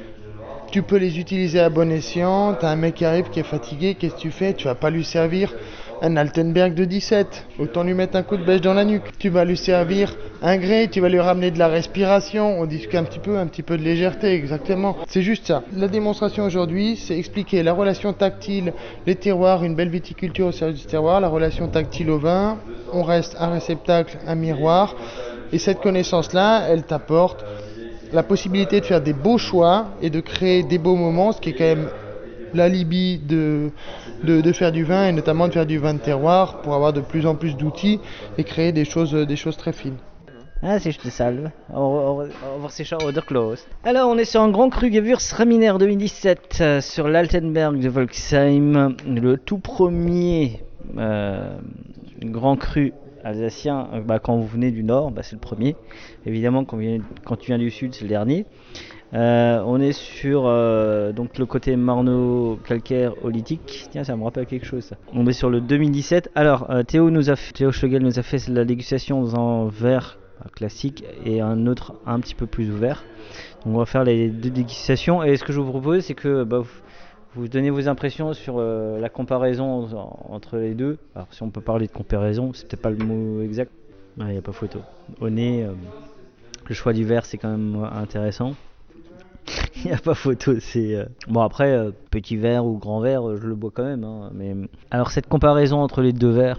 tu 0.71 0.83
peux 0.83 0.97
les 0.97 1.19
utiliser 1.19 1.59
à 1.59 1.69
bon 1.69 1.91
escient. 1.91 2.53
T'as 2.55 2.69
un 2.69 2.75
mec 2.75 2.95
qui 2.95 3.05
arrive 3.05 3.29
qui 3.29 3.39
est 3.39 3.43
fatigué, 3.43 3.95
qu'est-ce 3.95 4.15
que 4.15 4.19
tu 4.19 4.31
fais? 4.31 4.53
Tu 4.53 4.67
vas 4.67 4.75
pas 4.75 4.89
lui 4.89 5.03
servir 5.05 5.55
un 6.01 6.17
Altenberg 6.17 6.73
de 6.73 6.85
17. 6.85 7.47
Autant 7.59 7.83
lui 7.83 7.93
mettre 7.93 8.15
un 8.15 8.23
coup 8.23 8.37
de 8.37 8.43
bêche 8.43 8.61
dans 8.61 8.73
la 8.73 8.85
nuque. 8.85 9.17
Tu 9.19 9.29
vas 9.29 9.45
lui 9.45 9.57
servir 9.57 10.15
un 10.41 10.57
grès, 10.57 10.87
tu 10.87 11.01
vas 11.01 11.09
lui 11.09 11.19
ramener 11.19 11.51
de 11.51 11.59
la 11.59 11.67
respiration. 11.67 12.59
On 12.59 12.65
discute 12.65 12.95
un 12.95 13.03
petit 13.03 13.19
peu, 13.19 13.37
un 13.37 13.47
petit 13.47 13.63
peu 13.63 13.77
de 13.77 13.83
légèreté, 13.83 14.33
exactement. 14.33 14.97
C'est 15.07 15.21
juste 15.21 15.47
ça. 15.47 15.63
La 15.75 15.87
démonstration 15.87 16.43
aujourd'hui, 16.43 16.97
c'est 16.97 17.17
expliquer 17.17 17.63
la 17.63 17.73
relation 17.73 18.13
tactile, 18.13 18.73
les 19.05 19.15
terroirs, 19.15 19.63
une 19.63 19.75
belle 19.75 19.89
viticulture 19.89 20.47
au 20.47 20.51
service 20.51 20.81
du 20.81 20.87
terroir, 20.87 21.21
la 21.21 21.29
relation 21.29 21.67
tactile 21.67 22.09
au 22.09 22.19
vin. 22.19 22.57
On 22.93 23.03
reste 23.03 23.35
un 23.39 23.49
réceptacle, 23.49 24.17
un 24.27 24.35
miroir. 24.35 24.95
Et 25.51 25.59
cette 25.59 25.79
connaissance-là, 25.79 26.67
elle 26.69 26.83
t'apporte 26.83 27.45
la 28.11 28.23
possibilité 28.23 28.79
de 28.79 28.85
faire 28.85 29.01
des 29.01 29.13
beaux 29.13 29.37
choix 29.37 29.87
et 30.01 30.09
de 30.09 30.19
créer 30.19 30.63
des 30.63 30.77
beaux 30.77 30.95
moments, 30.95 31.31
ce 31.31 31.41
qui 31.41 31.49
est 31.49 31.53
quand 31.53 31.63
même 31.63 31.89
l'alibi 32.55 33.19
de, 33.19 33.69
de, 34.23 34.41
de, 34.41 34.51
faire 34.51 34.71
du 34.71 34.83
vin 34.83 35.07
et 35.07 35.11
notamment 35.11 35.47
de 35.47 35.53
faire 35.53 35.65
du 35.65 35.77
vin 35.77 35.93
de 35.93 35.99
terroir 35.99 36.61
pour 36.61 36.73
avoir 36.73 36.93
de 36.93 37.01
plus 37.01 37.25
en 37.25 37.35
plus 37.35 37.55
d'outils 37.55 37.99
et 38.37 38.43
créer 38.43 38.71
des 38.71 38.85
choses, 38.85 39.13
des 39.13 39.35
choses 39.35 39.57
très 39.57 39.73
fines. 39.73 39.97
Ah, 40.63 40.79
c'est 40.79 40.91
je 40.91 40.99
te 40.99 41.09
salve. 41.09 41.51
On 41.71 42.15
va 42.15 42.25
voir 42.57 42.71
ces 42.71 42.83
de 42.83 43.19
close. 43.21 43.67
Alors, 43.83 44.09
on 44.09 44.17
est 44.17 44.25
sur 44.25 44.41
un 44.41 44.49
grand 44.49 44.69
cru 44.69 44.91
Gewürztraminer 44.91 45.73
2017 45.77 46.57
euh, 46.61 46.81
sur 46.81 47.07
l'Altenberg 47.07 47.79
de 47.79 47.89
Volksheim, 47.89 48.95
le 49.07 49.37
tout 49.37 49.59
premier 49.59 50.63
euh, 50.97 51.57
grand 52.23 52.55
cru 52.55 52.93
alsacien. 53.25 53.89
Euh, 53.93 54.01
bah, 54.01 54.19
quand 54.19 54.37
vous 54.37 54.47
venez 54.47 54.71
du 54.71 54.83
nord, 54.83 55.11
bah, 55.11 55.23
c'est 55.23 55.35
le 55.35 55.41
premier. 55.41 55.75
Évidemment, 56.25 56.63
quand, 56.63 56.79
quand 57.25 57.35
tu 57.35 57.47
viens 57.47 57.57
du 57.57 57.71
sud, 57.71 57.93
c'est 57.93 58.03
le 58.03 58.09
dernier. 58.09 58.45
Euh, 59.13 59.61
on 59.65 59.79
est 59.79 59.91
sur 59.91 60.43
euh, 60.45 61.11
le 61.13 61.45
côté 61.45 61.75
marno 61.75 62.57
calcaire 62.65 63.13
olytique. 63.23 63.87
Tiens, 63.91 64.03
ça 64.03 64.15
me 64.15 64.23
rappelle 64.23 64.45
quelque 64.45 64.65
chose. 64.65 64.93
On 65.13 65.27
est 65.27 65.33
sur 65.33 65.49
le 65.49 65.61
2017. 65.61 66.31
Alors 66.35 66.69
Théo 66.87 67.09
nous 67.09 67.29
a 67.29 67.35
Théo 67.35 67.71
Schlegel 67.71 68.01
nous 68.01 68.19
a 68.19 68.23
fait 68.23 68.47
la 68.47 68.65
dégustation 68.65 69.21
dans 69.21 69.35
un 69.35 69.69
verre 69.69 70.17
classique 70.55 71.05
et 71.23 71.39
un 71.39 71.67
autre 71.67 71.93
un 72.05 72.19
petit 72.19 72.35
peu 72.35 72.45
plus 72.45 72.71
ouvert. 72.71 73.05
On 73.65 73.77
va 73.77 73.85
faire 73.85 74.03
les 74.03 74.27
deux 74.29 74.49
dégustations 74.49 75.23
et 75.23 75.37
ce 75.37 75.43
que 75.43 75.53
je 75.53 75.59
vous 75.59 75.69
propose 75.69 76.03
c'est 76.03 76.13
que 76.13 76.43
bah, 76.43 76.63
vous 77.35 77.47
donnez 77.47 77.69
vos 77.69 77.87
impressions 77.87 78.33
sur 78.33 78.61
la 78.61 79.09
comparaison 79.09 79.87
entre 80.29 80.57
les 80.57 80.73
deux. 80.73 80.97
Alors 81.15 81.27
si 81.31 81.43
on 81.43 81.49
peut 81.49 81.61
parler 81.61 81.87
de 81.87 81.91
comparaison, 81.91 82.51
c'est 82.53 82.67
peut-être 82.67 82.81
pas 82.81 82.89
le 82.89 82.97
mot 82.97 83.41
exact. 83.41 83.71
Il 84.17 84.25
n'y 84.25 84.37
a 84.37 84.41
pas 84.41 84.53
photo. 84.53 84.79
Au 85.19 85.29
nez, 85.29 85.67
le 86.67 86.75
choix 86.75 86.93
du 86.93 87.03
verre 87.03 87.25
c'est 87.25 87.37
quand 87.37 87.51
même 87.51 87.87
intéressant. 87.91 88.55
Il 89.77 89.85
n'y 89.85 89.91
a 89.91 89.97
pas 89.97 90.13
photo. 90.13 90.59
C'est 90.59 90.95
euh, 90.95 91.05
bon 91.27 91.41
après 91.41 91.71
euh, 91.71 91.91
petit 92.11 92.37
verre 92.37 92.65
ou 92.65 92.77
grand 92.77 92.99
verre, 92.99 93.27
euh, 93.27 93.37
je 93.41 93.47
le 93.47 93.55
bois 93.55 93.71
quand 93.73 93.83
même. 93.83 94.03
Hein, 94.03 94.31
mais 94.33 94.55
alors 94.91 95.11
cette 95.11 95.27
comparaison 95.27 95.79
entre 95.79 96.01
les 96.01 96.13
deux 96.13 96.31
verres. 96.31 96.57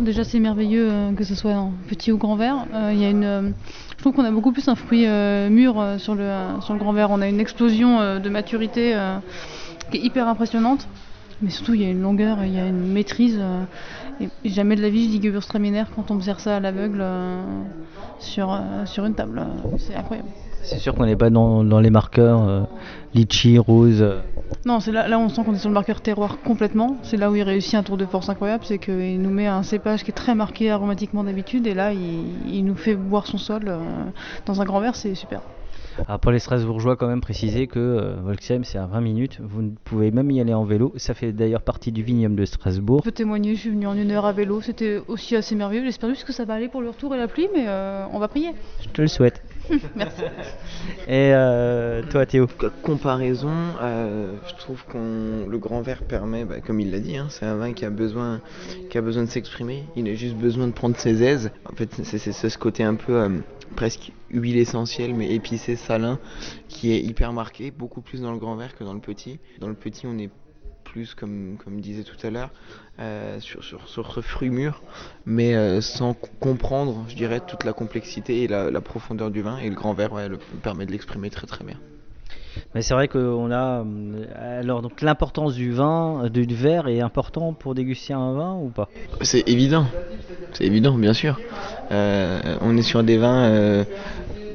Déjà 0.00 0.24
c'est 0.24 0.40
merveilleux 0.40 0.90
que 1.16 1.24
ce 1.24 1.34
soit 1.34 1.52
en 1.52 1.72
petit 1.88 2.12
ou 2.12 2.18
grand 2.18 2.36
verre. 2.36 2.66
Il 2.90 2.98
y 2.98 3.04
a 3.04 3.10
une, 3.10 3.54
je 3.90 3.96
trouve 3.98 4.14
qu'on 4.14 4.24
a 4.24 4.30
beaucoup 4.30 4.52
plus 4.52 4.66
un 4.68 4.74
fruit 4.74 5.06
mûr 5.06 5.96
sur 5.98 6.14
le 6.14 6.30
sur 6.60 6.72
le 6.72 6.78
grand 6.78 6.92
verre. 6.92 7.10
On 7.10 7.20
a 7.20 7.28
une 7.28 7.40
explosion 7.40 8.18
de 8.18 8.28
maturité 8.28 8.96
qui 9.90 9.98
est 9.98 10.00
hyper 10.00 10.28
impressionnante. 10.28 10.88
Mais 11.40 11.50
surtout, 11.50 11.74
il 11.74 11.82
y 11.82 11.84
a 11.84 11.90
une 11.90 12.02
longueur, 12.02 12.44
il 12.44 12.54
y 12.54 12.60
a 12.60 12.66
une 12.66 12.92
maîtrise. 12.92 13.40
jamais 14.44 14.76
de 14.76 14.82
la 14.82 14.90
vie, 14.90 15.04
je 15.04 15.18
dis 15.18 15.22
Gewürztraminer 15.22 15.84
quand 15.94 16.10
on 16.10 16.14
me 16.14 16.20
sert 16.20 16.40
ça 16.40 16.56
à 16.56 16.60
l'aveugle 16.60 17.04
sur, 18.18 18.58
sur 18.86 19.04
une 19.04 19.14
table. 19.14 19.44
C'est 19.78 19.94
incroyable. 19.94 20.28
C'est 20.62 20.78
sûr 20.78 20.94
qu'on 20.94 21.06
n'est 21.06 21.16
pas 21.16 21.30
dans, 21.30 21.80
les 21.80 21.90
marqueurs 21.90 22.48
euh, 22.48 22.62
litchi, 23.14 23.58
rose. 23.58 24.04
Non, 24.64 24.80
c'est 24.80 24.92
là, 24.92 25.08
là 25.08 25.18
on 25.18 25.28
sent 25.28 25.42
qu'on 25.44 25.54
est 25.54 25.58
sur 25.58 25.68
le 25.68 25.74
marqueur 25.74 26.00
terroir 26.00 26.38
complètement. 26.44 26.96
C'est 27.02 27.16
là 27.16 27.30
où 27.30 27.36
il 27.36 27.42
réussit 27.42 27.74
un 27.74 27.82
tour 27.82 27.96
de 27.96 28.06
force 28.06 28.28
incroyable, 28.28 28.64
c'est 28.64 28.78
qu'il 28.78 29.20
nous 29.20 29.30
met 29.30 29.46
un 29.46 29.62
cépage 29.62 30.04
qui 30.04 30.10
est 30.10 30.14
très 30.14 30.34
marqué 30.34 30.70
aromatiquement 30.70 31.24
d'habitude, 31.24 31.66
et 31.66 31.74
là 31.74 31.92
il, 31.92 32.64
nous 32.64 32.76
fait 32.76 32.94
boire 32.94 33.26
son 33.26 33.38
sol 33.38 33.62
euh, 33.66 33.80
dans 34.46 34.60
un 34.60 34.64
grand 34.64 34.80
verre, 34.80 34.94
c'est 34.94 35.14
super. 35.14 35.40
Alors 36.06 36.20
pour 36.20 36.30
les 36.30 36.38
Strasbourgeois, 36.38 36.96
quand 36.96 37.08
même 37.08 37.20
préciser 37.20 37.66
que 37.66 37.78
euh, 37.78 38.14
Volksheim 38.22 38.64
c'est 38.64 38.78
à 38.78 38.86
20 38.86 39.00
minutes. 39.00 39.38
Vous 39.42 39.74
pouvez 39.84 40.10
même 40.10 40.30
y 40.30 40.40
aller 40.40 40.54
en 40.54 40.64
vélo. 40.64 40.92
Ça 40.96 41.12
fait 41.12 41.32
d'ailleurs 41.32 41.60
partie 41.60 41.92
du 41.92 42.02
vignoble 42.02 42.36
de 42.36 42.44
Strasbourg. 42.46 43.00
Je 43.00 43.10
peux 43.10 43.12
témoigner, 43.12 43.56
je 43.56 43.60
suis 43.60 43.70
venu 43.70 43.86
en 43.86 43.94
une 43.94 44.10
heure 44.10 44.24
à 44.24 44.32
vélo. 44.32 44.62
C'était 44.62 45.02
aussi 45.08 45.36
assez 45.36 45.54
merveilleux. 45.54 45.84
J'espère 45.84 46.08
juste 46.08 46.24
que 46.24 46.32
ça 46.32 46.46
va 46.46 46.54
aller 46.54 46.68
pour 46.68 46.80
le 46.80 46.88
retour 46.88 47.14
et 47.14 47.18
la 47.18 47.28
pluie, 47.28 47.48
mais 47.54 47.66
on 48.10 48.18
va 48.18 48.28
prier. 48.28 48.52
Je 48.80 48.88
te 48.88 49.02
le 49.02 49.08
souhaite. 49.08 49.42
Merci. 49.96 50.22
Et 51.06 51.32
euh, 51.34 52.02
toi, 52.10 52.26
Théo 52.26 52.46
Comparaison, 52.82 53.52
euh, 53.80 54.34
je 54.48 54.54
trouve 54.56 54.84
que 54.86 55.48
le 55.48 55.58
grand 55.58 55.82
verre 55.82 56.02
permet, 56.02 56.44
bah, 56.44 56.60
comme 56.60 56.80
il 56.80 56.90
l'a 56.90 57.00
dit, 57.00 57.16
hein, 57.16 57.26
c'est 57.30 57.46
un 57.46 57.56
vin 57.56 57.72
qui 57.72 57.84
a 57.84 57.90
besoin, 57.90 58.40
qui 58.90 58.98
a 58.98 59.00
besoin 59.00 59.24
de 59.24 59.28
s'exprimer. 59.28 59.84
Il 59.96 60.08
a 60.08 60.14
juste 60.14 60.36
besoin 60.36 60.66
de 60.66 60.72
prendre 60.72 60.96
ses 60.96 61.22
aises. 61.22 61.50
En 61.70 61.74
fait, 61.74 61.90
c'est 62.04 62.18
ce 62.32 62.58
côté 62.58 62.82
un 62.82 62.94
peu 62.94 63.16
euh, 63.16 63.28
presque 63.76 64.12
huile 64.30 64.56
essentielle, 64.56 65.14
mais 65.14 65.32
épicé, 65.34 65.76
salin, 65.76 66.18
qui 66.68 66.92
est 66.92 67.00
hyper 67.00 67.32
marqué, 67.32 67.70
beaucoup 67.70 68.00
plus 68.00 68.20
dans 68.20 68.32
le 68.32 68.38
grand 68.38 68.56
verre 68.56 68.76
que 68.76 68.84
dans 68.84 68.94
le 68.94 69.00
petit. 69.00 69.38
Dans 69.60 69.68
le 69.68 69.74
petit, 69.74 70.06
on 70.06 70.18
est 70.18 70.30
plus, 70.92 71.14
comme, 71.14 71.56
comme 71.64 71.80
disait 71.80 72.02
tout 72.02 72.26
à 72.26 72.30
l'heure, 72.30 72.50
euh, 73.00 73.40
sur, 73.40 73.64
sur, 73.64 73.88
sur, 73.88 74.12
ce 74.12 74.20
fruit 74.20 74.50
mûr, 74.50 74.82
mais 75.24 75.54
euh, 75.54 75.80
sans 75.80 76.14
comprendre, 76.38 77.04
je 77.08 77.16
dirais, 77.16 77.40
toute 77.40 77.64
la 77.64 77.72
complexité 77.72 78.42
et 78.42 78.48
la, 78.48 78.80
profondeur 78.82 79.30
du 79.30 79.40
vin. 79.40 79.56
Et 79.58 79.70
le 79.70 79.74
grand 79.74 79.94
verre 79.94 80.12
ouais, 80.12 80.28
le, 80.28 80.38
permet 80.62 80.84
de 80.84 80.92
l'exprimer 80.92 81.30
très 81.30 81.46
très 81.46 81.64
bien. 81.64 81.76
Mais 82.74 82.82
c'est 82.82 82.92
vrai 82.92 83.08
qu'on 83.08 83.50
a 83.50 83.82
euh, 83.82 84.60
alors 84.60 84.82
donc 84.82 85.00
l'importance 85.00 85.54
du 85.54 85.72
vin, 85.72 86.28
du 86.28 86.54
verre 86.54 86.86
est 86.88 87.00
important 87.00 87.54
pour 87.54 87.74
déguster 87.74 88.12
un 88.12 88.34
vin 88.34 88.54
ou 88.56 88.68
pas? 88.68 88.90
C'est 89.22 89.48
évident, 89.48 89.86
c'est 90.52 90.64
évident 90.64 90.98
bien 90.98 91.14
sûr. 91.14 91.40
on 91.90 92.76
est 92.76 92.82
sur 92.82 93.02
des 93.02 93.16
vins 93.16 93.84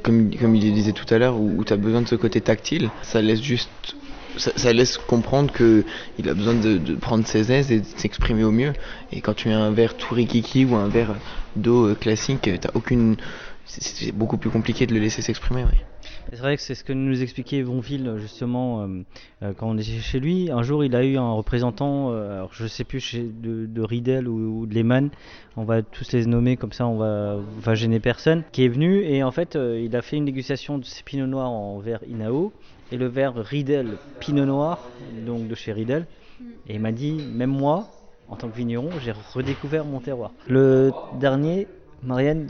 comme, 0.03 0.29
comme 0.35 0.55
il 0.55 0.73
disait 0.73 0.91
tout 0.91 1.11
à 1.11 1.17
l'heure 1.17 1.39
où, 1.39 1.55
où 1.57 1.65
tu 1.65 1.73
as 1.73 1.77
besoin 1.77 2.03
de 2.03 2.07
ce 2.07 2.15
côté 2.15 2.39
tactile. 2.39 2.91
Ça 3.01 3.19
laisse 3.23 3.41
juste 3.41 3.95
ça, 4.37 4.73
laisse 4.73 4.97
comprendre 4.97 5.51
que 5.51 5.83
il 6.17 6.29
a 6.29 6.33
besoin 6.33 6.53
de, 6.55 6.95
prendre 6.95 7.25
ses 7.25 7.51
aises 7.51 7.71
et 7.71 7.79
de 7.79 7.85
s'exprimer 7.85 8.43
au 8.43 8.51
mieux. 8.51 8.73
Et 9.11 9.21
quand 9.21 9.33
tu 9.33 9.49
as 9.49 9.59
un 9.59 9.71
verre 9.71 9.95
tout 9.95 10.13
rikiki 10.13 10.65
ou 10.65 10.75
un 10.75 10.87
verre 10.87 11.15
d'eau 11.55 11.87
euh, 11.87 11.95
classique, 11.95 12.49
t'as 12.59 12.69
aucune, 12.73 13.17
c'est 13.65 14.11
beaucoup 14.11 14.37
plus 14.37 14.49
compliqué 14.49 14.85
de 14.85 14.93
le 14.93 14.99
laisser 14.99 15.21
s'exprimer. 15.21 15.63
C'est 16.29 16.39
vrai 16.39 16.57
que 16.57 16.61
c'est 16.61 16.75
ce 16.75 16.83
que 16.83 16.93
nous 16.93 17.21
expliquait 17.21 17.61
Vonville 17.61 18.15
justement 18.17 18.81
euh, 18.81 18.87
euh, 19.43 19.53
quand 19.57 19.69
on 19.69 19.77
était 19.77 19.99
chez 19.99 20.19
lui. 20.19 20.49
Un 20.51 20.61
jour, 20.61 20.83
il 20.83 20.95
a 20.95 21.03
eu 21.03 21.17
un 21.17 21.31
représentant, 21.31 22.13
je 22.51 22.67
sais 22.67 22.83
plus 22.83 23.15
de, 23.15 23.65
de 23.65 23.81
Riedel 23.81 24.27
ou, 24.27 24.65
de 24.65 24.73
Lehmann, 24.73 25.09
on 25.55 25.63
va 25.63 25.81
tous 25.81 26.11
les 26.11 26.25
nommer 26.25 26.57
comme 26.57 26.73
ça, 26.73 26.85
on 26.87 26.97
va, 26.97 27.37
va 27.59 27.75
gêner 27.75 27.99
personne, 27.99 28.43
qui 28.51 28.65
est 28.65 28.69
venu 28.69 29.03
et 29.03 29.23
en 29.23 29.31
fait, 29.31 29.55
il 29.55 29.95
a 29.95 30.01
fait 30.01 30.17
une 30.17 30.25
dégustation 30.25 30.77
de 30.77 30.85
ses 30.85 31.03
pinots 31.03 31.27
noirs 31.27 31.49
en 31.49 31.79
verre 31.79 32.01
Inao 32.09 32.51
et 32.91 32.97
le 32.97 33.07
verre 33.07 33.35
Riedel 33.35 33.97
Pinot 34.19 34.45
Noir, 34.45 34.79
donc 35.25 35.47
de 35.47 35.55
chez 35.55 35.73
Riedel. 35.73 36.05
Et 36.67 36.75
il 36.75 36.79
m'a 36.79 36.91
dit, 36.91 37.13
même 37.13 37.51
moi, 37.51 37.87
en 38.27 38.35
tant 38.35 38.49
que 38.49 38.55
vigneron, 38.55 38.89
j'ai 39.03 39.13
redécouvert 39.33 39.85
mon 39.85 39.99
terroir. 39.99 40.31
Le 40.47 40.91
dernier, 41.19 41.67
Marianne, 42.03 42.49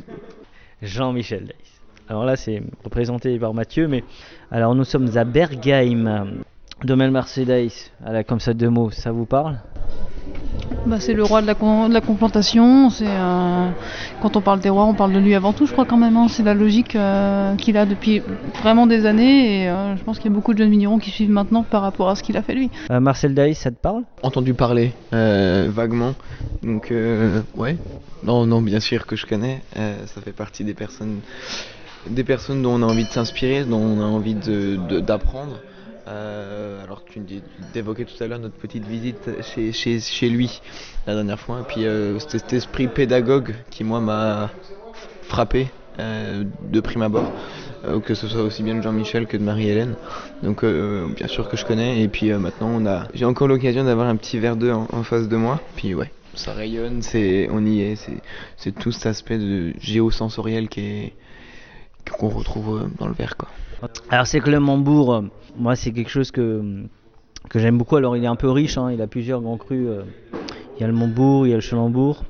Jean-Michel 0.82 1.46
Deiss. 1.46 1.82
Alors 2.10 2.26
là, 2.26 2.36
c'est 2.36 2.64
représenté 2.84 3.38
par 3.38 3.54
Mathieu, 3.54 3.88
mais 3.88 4.04
alors 4.50 4.76
nous 4.76 4.86
sommes 4.86 5.18
à 5.18 5.24
Bergheim, 5.24 6.42
domaine 6.84 7.12
Mercedes. 7.12 7.92
Alors, 8.04 8.26
comme 8.26 8.40
ça, 8.40 8.54
deux 8.54 8.70
mots, 8.70 8.92
ça 8.92 9.12
vous 9.12 9.26
parle? 9.26 9.60
Bah, 10.88 11.00
c'est 11.00 11.14
le 11.14 11.24
roi 11.24 11.42
de 11.42 11.48
la, 11.48 11.54
de 11.54 11.94
la 11.94 12.02
complantation. 12.02 12.90
C'est 12.90 13.06
euh, 13.08 13.70
quand 14.22 14.36
on 14.38 14.42
parle 14.42 14.60
des 14.60 14.70
rois, 14.70 14.86
on 14.86 14.94
parle 14.94 15.14
de 15.14 15.20
lui 15.20 15.36
avant 15.36 15.54
tout, 15.54 15.66
je 15.66 15.72
crois 15.72 15.86
quand 15.86 15.98
même. 15.98 16.16
Hein. 16.16 16.28
C'est 16.30 16.44
la 16.44 16.54
logique 16.54 16.96
euh, 16.96 17.56
qu'il 17.56 17.78
a 17.78 17.86
depuis 17.86 18.22
vraiment 18.62 18.88
des 18.88 19.06
années, 19.06 19.64
et 19.64 19.70
euh, 19.70 19.96
je 19.98 20.04
pense 20.04 20.18
qu'il 20.18 20.32
y 20.32 20.34
a 20.34 20.36
beaucoup 20.36 20.54
de 20.54 20.60
jeunes 20.60 20.72
vignerons 20.72 21.00
qui 21.00 21.12
suivent 21.12 21.30
maintenant 21.30 21.64
par 21.64 21.82
rapport 21.82 22.10
à 22.10 22.16
ce 22.16 22.24
qu'il 22.24 22.38
a 22.38 22.42
fait 22.42 22.54
lui. 22.54 22.70
Marcel 22.90 23.34
Day, 23.34 23.54
ça 23.54 23.72
te 23.72 23.76
parle? 23.76 24.04
Entendu 24.24 24.54
parler 24.54 24.94
vaguement. 25.12 26.16
Donc 26.64 26.94
ouais. 27.56 27.78
Non, 28.24 28.46
non, 28.46 28.62
bien 28.62 28.80
sûr 28.80 29.06
que 29.06 29.16
je 29.16 29.26
connais. 29.26 29.62
ça 29.76 30.22
fait 30.22 30.32
partie 30.32 30.64
des 30.64 30.74
personnes, 30.74 31.20
des 32.10 32.24
personnes 32.24 32.62
dont 32.62 32.74
on 32.76 32.84
a 32.84 32.86
envie 32.86 33.06
de 33.06 33.10
s'inspirer, 33.10 33.64
dont 33.64 33.80
on 33.80 34.02
a 34.02 34.06
envie 34.06 34.36
d'apprendre. 34.36 35.60
Euh, 36.08 36.84
alors 36.84 37.04
tu 37.04 37.22
évoquais 37.76 38.06
tout 38.06 38.24
à 38.24 38.28
l'heure 38.28 38.40
notre 38.40 38.56
petite 38.56 38.86
visite 38.86 39.30
chez, 39.42 40.30
lui 40.30 40.62
la 41.06 41.16
dernière 41.16 41.40
fois. 41.40 41.62
Et 41.62 41.64
puis 41.64 41.86
euh, 41.86 42.18
cet 42.20 42.54
esprit 42.54 42.88
pédagogue 42.88 43.54
qui 43.70 43.84
moi 43.84 44.00
m'a 44.00 44.50
frappé 45.24 45.68
euh, 46.00 46.44
de 46.72 46.80
prime 46.80 47.02
abord. 47.02 47.32
que 48.06 48.14
ce 48.14 48.28
soit 48.28 48.42
aussi 48.42 48.64
bien 48.64 48.76
de 48.76 48.82
Jean-Michel 48.82 49.28
que 49.28 49.36
de 49.36 49.44
Marie-Hélène. 49.44 49.96
Donc 50.44 50.64
bien 50.64 51.28
sûr 51.28 51.50
que 51.50 51.58
je 51.58 51.66
connais. 51.66 52.02
Et 52.02 52.08
puis 52.08 52.32
maintenant 52.32 52.70
on 52.72 52.86
a 52.86 53.08
j'ai 53.14 53.26
encore 53.26 53.48
l'occasion 53.48 53.84
d'avoir 53.84 54.08
un 54.08 54.16
petit 54.16 54.40
verre 54.40 54.56
d'eux 54.56 54.72
en, 54.72 55.04
face 55.04 55.28
de 55.28 55.36
moi. 55.36 55.60
Puis 55.76 55.94
ouais, 55.94 56.12
ça 56.36 56.54
rayonne, 56.54 57.02
c'est 57.02 57.50
on 57.52 57.66
y 57.66 57.82
est, 57.82 57.96
c'est 58.56 58.72
tout 58.72 58.94
cet 58.94 59.08
aspect 59.08 59.38
de 59.38 59.74
géosensoriel 59.82 60.70
qu'on 60.70 62.30
retrouve 62.30 62.90
dans 62.98 63.08
le 63.08 63.14
verre 63.14 63.36
quoi. 63.36 63.50
Alors 64.10 64.28
c'est 64.28 64.40
que 64.40 64.50
le 64.50 64.60
Mambourg, 64.60 65.14
euh, 65.14 65.22
moi 65.58 65.76
c'est 65.76 65.92
quelque 65.92 66.10
chose 66.10 66.32
que, 66.32 66.86
j'aime 67.54 67.78
beaucoup. 67.78 67.96
Alors 67.96 68.18
il 68.18 68.24
est 68.24 68.28
un 68.28 68.36
peu 68.36 68.50
riche, 68.50 68.78
hein, 68.78 68.92
il 68.92 69.02
a 69.02 69.08
plusieurs 69.08 69.42
grands 69.42 69.58
crus. 69.58 69.88
euh, 69.88 70.04
il 70.78 70.82
y 70.82 70.84
a 70.84 70.88
le 70.88 70.94
Mambourg, 70.94 71.48
il 71.48 71.50
y 71.50 71.54
a 71.54 71.56
le 71.56 71.62
Chelambourg, 71.62 72.24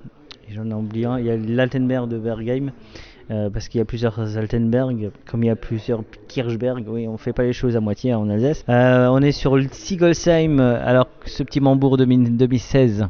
j'en 0.49 0.69
ai 0.69 0.73
oublié 0.73 1.05
un, 1.05 1.19
il 1.19 1.25
y 1.25 1.29
a 1.29 1.37
l'Altenberg 1.37 2.07
de 2.07 2.17
Bergheim. 2.17 2.71
Euh, 3.29 3.49
parce 3.49 3.67
qu'il 3.67 3.79
y 3.79 3.81
a 3.81 3.85
plusieurs 3.85 4.37
Altenberg, 4.37 5.11
comme 5.29 5.43
il 5.43 5.47
y 5.47 5.49
a 5.49 5.55
plusieurs 5.55 6.03
Kirchberg, 6.27 6.85
oui, 6.87 7.07
on 7.07 7.17
fait 7.17 7.33
pas 7.33 7.43
les 7.43 7.53
choses 7.53 7.75
à 7.75 7.79
moitié 7.81 8.11
hein, 8.11 8.19
en 8.19 8.29
Alsace. 8.29 8.63
Euh, 8.69 9.07
on 9.07 9.21
est 9.21 9.31
sur 9.31 9.57
le 9.57 9.67
Sigolsheim, 9.71 10.59
alors 10.59 11.07
que 11.19 11.29
ce 11.29 11.43
petit 11.43 11.59
Mambourg 11.59 11.97
2000 11.97 12.37
2016. 12.37 13.07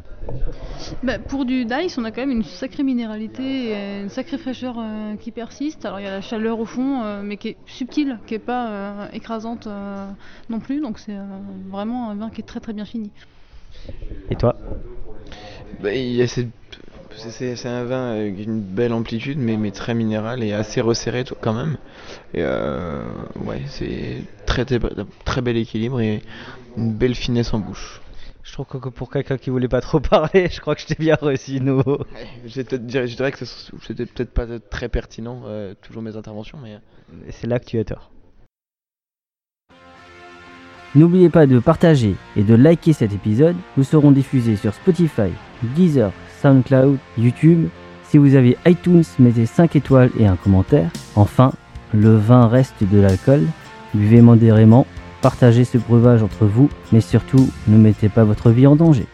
Bah, 1.02 1.18
pour 1.18 1.44
du 1.44 1.64
Dice, 1.64 1.98
on 1.98 2.04
a 2.04 2.10
quand 2.10 2.20
même 2.20 2.30
une 2.30 2.44
sacrée 2.44 2.82
minéralité 2.82 3.70
et 3.70 4.02
une 4.02 4.08
sacrée 4.08 4.38
fraîcheur 4.38 4.76
euh, 4.78 5.16
qui 5.16 5.30
persiste. 5.30 5.84
Alors 5.84 6.00
il 6.00 6.04
y 6.04 6.06
a 6.06 6.10
la 6.12 6.20
chaleur 6.20 6.60
au 6.60 6.64
fond, 6.64 7.02
euh, 7.02 7.22
mais 7.22 7.36
qui 7.36 7.48
est 7.48 7.56
subtile, 7.66 8.18
qui 8.26 8.34
est 8.34 8.38
pas 8.38 8.68
euh, 8.70 9.06
écrasante 9.12 9.66
euh, 9.66 10.06
non 10.50 10.60
plus. 10.60 10.80
Donc 10.80 10.98
c'est 10.98 11.16
euh, 11.16 11.24
vraiment 11.70 12.10
un 12.10 12.14
vin 12.14 12.30
qui 12.30 12.40
est 12.40 12.44
très 12.44 12.60
très 12.60 12.72
bien 12.72 12.84
fini. 12.84 13.10
Et 14.30 14.36
toi? 14.36 14.56
Bah, 15.82 15.94
il 15.94 16.14
y 16.14 16.22
a 16.22 16.26
cette- 16.26 16.48
c'est- 17.18 17.66
un 17.68 17.84
vin 17.84 18.12
avec 18.12 18.38
une 18.44 18.60
belle 18.60 18.92
amplitude, 18.92 19.38
mais, 19.38 19.56
mais 19.56 19.70
très 19.70 19.94
minéral 19.94 20.42
et 20.42 20.52
assez 20.52 20.80
resserré 20.80 21.24
tout- 21.24 21.34
quand 21.40 21.52
même. 21.54 21.76
Et 22.34 22.42
euh, 22.42 23.02
ouais, 23.44 23.62
c'est 23.66 24.22
très, 24.46 24.64
très, 24.64 24.78
bel 25.42 25.56
équilibre 25.56 26.00
et 26.00 26.22
une 26.76 26.92
belle 26.92 27.14
finesse 27.14 27.52
en 27.54 27.58
bouche. 27.58 28.00
Je 28.42 28.52
trouve 28.52 28.66
que 28.66 28.88
pour 28.88 29.10
quelqu'un 29.10 29.36
qui 29.36 29.50
voulait 29.50 29.68
pas 29.68 29.80
trop 29.82 30.00
parler, 30.00 30.48
je 30.50 30.60
crois 30.60 30.74
que 30.74 30.80
je 30.80 30.86
t'ai 30.86 30.94
bien 30.94 31.16
reçu, 31.20 31.60
nous. 31.60 31.82
Je 32.46 32.62
dire- 32.62 33.06
je 33.06 33.14
dirais 33.16 33.32
que 33.32 33.44
ce- 33.44 33.72
c'était 33.86 34.06
peut-être 34.06 34.32
pas 34.32 34.46
très 34.70 34.88
pertinent, 34.88 35.42
euh, 35.46 35.74
toujours 35.82 36.02
mes 36.02 36.16
interventions, 36.16 36.58
mais. 36.62 36.78
C'est 37.30 37.46
là 37.46 37.58
que 37.58 37.64
tu 37.66 37.78
as 37.78 37.84
tort. 37.84 38.10
N'oubliez 40.94 41.28
pas 41.28 41.46
de 41.46 41.58
partager 41.58 42.14
et 42.36 42.42
de 42.42 42.54
liker 42.54 42.92
cet 42.94 43.12
épisode. 43.12 43.56
Nous 43.76 43.84
serons 43.84 44.10
diffusés 44.10 44.56
sur 44.56 44.72
Spotify, 44.72 45.30
Deezer, 45.76 46.12
SoundCloud, 46.42 46.98
YouTube. 47.16 47.68
Si 48.08 48.18
vous 48.18 48.34
avez 48.34 48.56
iTunes, 48.66 49.04
mettez 49.18 49.46
5 49.46 49.76
étoiles 49.76 50.10
et 50.18 50.26
un 50.26 50.36
commentaire. 50.36 50.90
Enfin, 51.14 51.52
le 51.92 52.16
vin 52.16 52.48
reste 52.48 52.84
de 52.84 53.00
l'alcool. 53.00 53.46
Buvez 53.94 54.20
modérément, 54.20 54.86
partagez 55.22 55.64
ce 55.64 55.78
breuvage 55.78 56.22
entre 56.22 56.46
vous, 56.46 56.68
mais 56.92 57.00
surtout, 57.00 57.48
ne 57.66 57.76
mettez 57.76 58.08
pas 58.08 58.24
votre 58.24 58.50
vie 58.50 58.66
en 58.66 58.76
danger. 58.76 59.06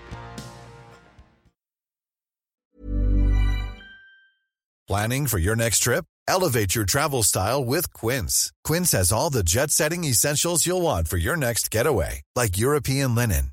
Planning 4.86 5.26
for 5.26 5.38
your 5.38 5.56
next 5.56 5.80
trip? 5.82 6.04
Elevate 6.28 6.74
your 6.74 6.84
travel 6.84 7.22
style 7.22 7.64
with 7.64 7.92
Quince. 7.94 8.52
Quince 8.64 8.92
has 8.92 9.12
all 9.12 9.30
the 9.30 9.42
jet 9.42 9.70
setting 9.70 10.04
essentials 10.04 10.66
you'll 10.66 10.82
want 10.82 11.08
for 11.08 11.16
your 11.16 11.36
next 11.36 11.70
getaway, 11.70 12.20
like 12.36 12.58
European 12.58 13.14
linen, 13.14 13.52